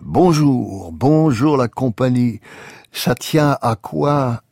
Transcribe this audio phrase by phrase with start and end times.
[0.00, 2.40] Bonjour, bonjour la compagnie.
[2.92, 4.42] Ça tient à quoi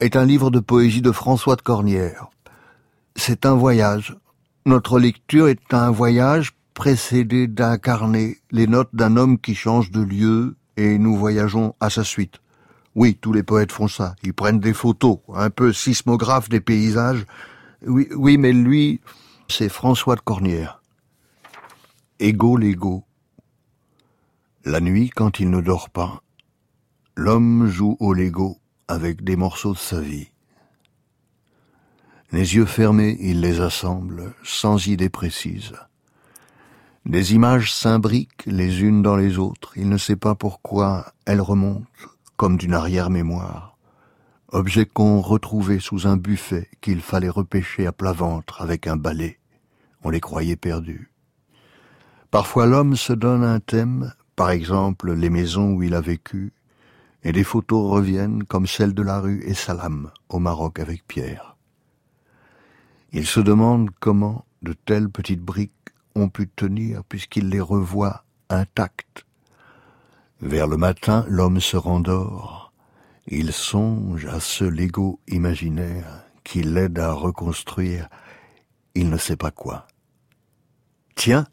[0.00, 2.26] est un livre de poésie de François de Cornières.
[3.14, 4.16] C'est un voyage.
[4.66, 10.02] Notre lecture est un voyage précédé d'un carnet, les notes d'un homme qui change de
[10.02, 12.34] lieu et nous voyageons à sa suite.
[12.94, 14.14] Oui, tous les poètes font ça.
[14.22, 17.24] Ils prennent des photos, un peu sismographes des paysages.
[17.86, 19.00] Oui, oui, mais lui,
[19.48, 20.82] c'est François de Cornières.
[22.18, 23.04] Ego l'ego.
[24.64, 26.22] La nuit, quand il ne dort pas,
[27.14, 28.56] l'homme joue au Lego
[28.88, 30.30] avec des morceaux de sa vie.
[32.32, 35.74] Les yeux fermés, il les assemble, sans idée précise.
[37.04, 41.84] Des images s'imbriquent les unes dans les autres, il ne sait pas pourquoi elles remontent,
[42.38, 43.76] comme d'une arrière-mémoire.
[44.48, 49.38] Objets qu'on retrouvait sous un buffet qu'il fallait repêcher à plat ventre avec un balai.
[50.02, 51.10] On les croyait perdus.
[52.30, 56.52] Parfois l'homme se donne un thème par exemple les maisons où il a vécu,
[57.22, 61.56] et des photos reviennent comme celle de la rue Essalam au Maroc avec Pierre.
[63.12, 65.72] Il se demande comment de telles petites briques
[66.14, 69.24] ont pu tenir puisqu'il les revoit intactes.
[70.40, 72.72] Vers le matin, l'homme se rendort.
[73.26, 78.08] Il songe à ce Lego imaginaire qui l'aide à reconstruire
[78.94, 79.86] il ne sait pas quoi.
[81.14, 81.46] Tiens,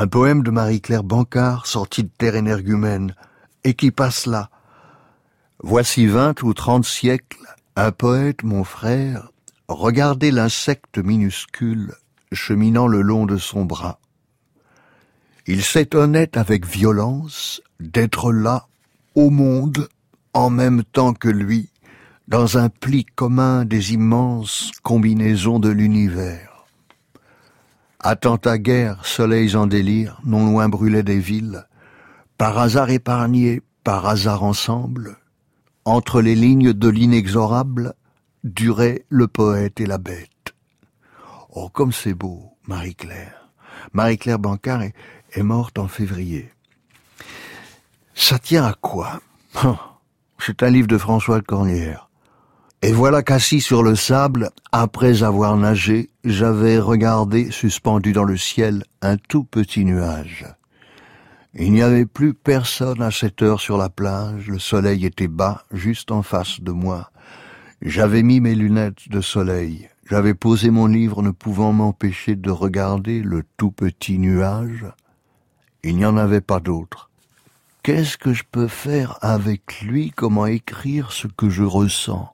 [0.00, 3.16] un poème de Marie-Claire Bancard sorti de terre énergumène,
[3.64, 4.48] et qui passe là.
[5.60, 9.32] Voici vingt ou trente siècles, un poète, mon frère,
[9.66, 11.94] regardait l'insecte minuscule
[12.30, 13.98] cheminant le long de son bras.
[15.48, 18.68] Il s'étonnait avec violence d'être là,
[19.16, 19.88] au monde,
[20.32, 21.70] en même temps que lui,
[22.28, 26.57] dans un pli commun des immenses combinaisons de l'univers.
[28.00, 31.66] Attentat guerre, soleils en délire, non loin brûlaient des villes,
[32.36, 35.16] par hasard épargnés, par hasard ensemble,
[35.84, 37.94] entre les lignes de l'inexorable,
[38.44, 40.54] duraient le poète et la bête.
[41.50, 43.50] Oh, comme c'est beau, Marie-Claire.
[43.92, 44.94] Marie-Claire Bancard est,
[45.32, 46.52] est, morte en février.
[48.14, 49.20] Ça tient à quoi?
[50.38, 52.07] C'est un livre de François de Cornières.
[52.80, 58.84] Et voilà qu'assis sur le sable, après avoir nagé, j'avais regardé, suspendu dans le ciel,
[59.02, 60.46] un tout petit nuage.
[61.54, 65.64] Il n'y avait plus personne à cette heure sur la plage, le soleil était bas,
[65.72, 67.10] juste en face de moi.
[67.82, 73.22] J'avais mis mes lunettes de soleil, j'avais posé mon livre ne pouvant m'empêcher de regarder
[73.22, 74.86] le tout petit nuage.
[75.82, 77.10] Il n'y en avait pas d'autre.
[77.82, 80.12] Qu'est-ce que je peux faire avec lui?
[80.14, 82.32] Comment écrire ce que je ressens?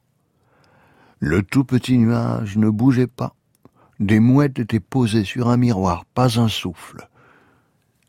[1.20, 3.34] Le tout petit nuage ne bougeait pas.
[4.00, 7.08] Des mouettes étaient posées sur un miroir, pas un souffle.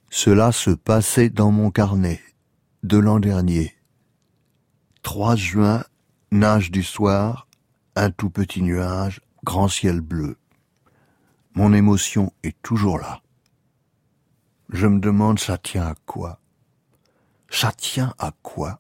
[0.09, 2.21] Cela se passait dans mon carnet
[2.83, 3.75] de l'an dernier.
[5.03, 5.83] 3 juin,
[6.31, 7.47] nage du soir,
[7.95, 10.37] un tout petit nuage, grand ciel bleu.
[11.53, 13.21] Mon émotion est toujours là.
[14.69, 16.39] Je me demande ça tient à quoi?
[17.49, 18.79] Ça tient à quoi?